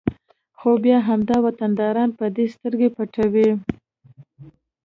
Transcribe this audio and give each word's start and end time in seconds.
خو 0.59 0.69
بیا 0.83 0.97
همدا 1.09 1.37
وطنداران 1.45 2.09
په 2.19 2.25
دې 2.35 2.45
سترګې 2.55 2.89
پټوي 2.95 3.49